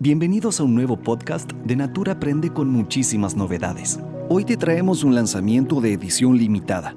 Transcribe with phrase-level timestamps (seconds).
[0.00, 3.98] Bienvenidos a un nuevo podcast de Natura Aprende con muchísimas novedades.
[4.28, 6.94] Hoy te traemos un lanzamiento de edición limitada.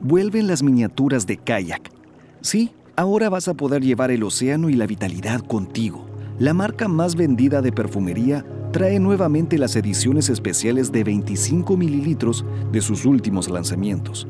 [0.00, 1.92] Vuelven las miniaturas de kayak.
[2.40, 6.06] Sí, ahora vas a poder llevar el océano y la vitalidad contigo.
[6.40, 12.80] La marca más vendida de perfumería trae nuevamente las ediciones especiales de 25 mililitros de
[12.80, 14.26] sus últimos lanzamientos.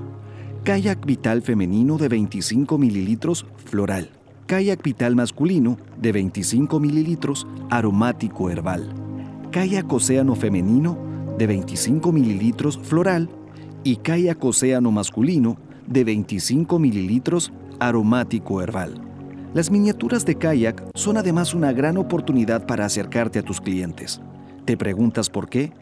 [0.65, 4.11] Kayak Vital femenino de 25 mililitros floral.
[4.51, 8.93] Kayak Vital masculino de 25 mililitros aromático herbal.
[9.53, 10.99] Kayak Océano femenino
[11.39, 13.31] de 25 mililitros floral
[13.85, 19.01] y Kayak Océano masculino de 25 mililitros aromático herbal.
[19.55, 24.21] Las miniaturas de kayak son además una gran oportunidad para acercarte a tus clientes.
[24.65, 25.73] ¿Te preguntas por qué?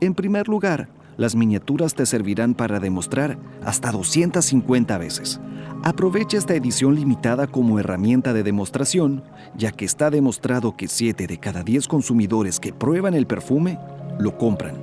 [0.00, 5.38] En primer lugar, las miniaturas te servirán para demostrar hasta 250 veces.
[5.86, 9.22] Aprovecha esta edición limitada como herramienta de demostración,
[9.56, 13.78] ya que está demostrado que 7 de cada 10 consumidores que prueban el perfume
[14.18, 14.74] lo compran.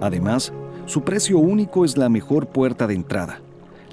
[0.00, 0.50] Además,
[0.86, 3.42] su precio único es la mejor puerta de entrada,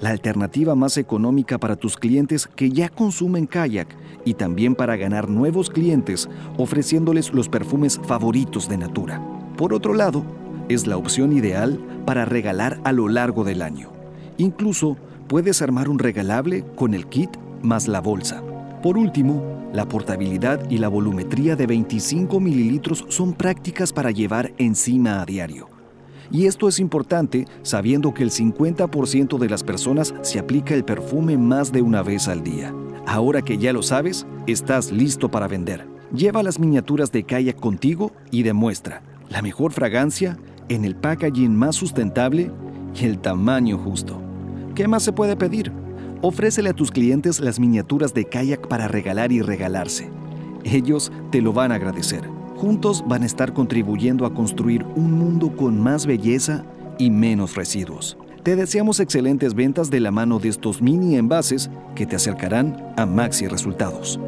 [0.00, 3.94] la alternativa más económica para tus clientes que ya consumen kayak
[4.24, 9.22] y también para ganar nuevos clientes ofreciéndoles los perfumes favoritos de Natura.
[9.58, 10.24] Por otro lado,
[10.70, 13.90] es la opción ideal para regalar a lo largo del año.
[14.38, 14.96] Incluso
[15.30, 17.30] puedes armar un regalable con el kit
[17.62, 18.42] más la bolsa.
[18.82, 25.22] Por último, la portabilidad y la volumetría de 25 mililitros son prácticas para llevar encima
[25.22, 25.68] a diario.
[26.32, 31.38] Y esto es importante sabiendo que el 50% de las personas se aplica el perfume
[31.38, 32.74] más de una vez al día.
[33.06, 35.86] Ahora que ya lo sabes, estás listo para vender.
[36.12, 41.76] Lleva las miniaturas de kayak contigo y demuestra la mejor fragancia en el packaging más
[41.76, 42.50] sustentable
[43.00, 44.29] y el tamaño justo.
[44.80, 45.70] ¿Qué más se puede pedir?
[46.22, 50.08] Ofrécele a tus clientes las miniaturas de kayak para regalar y regalarse.
[50.64, 52.22] Ellos te lo van a agradecer.
[52.56, 56.64] Juntos van a estar contribuyendo a construir un mundo con más belleza
[56.98, 58.16] y menos residuos.
[58.42, 63.04] Te deseamos excelentes ventas de la mano de estos mini envases que te acercarán a
[63.04, 64.18] maxi resultados.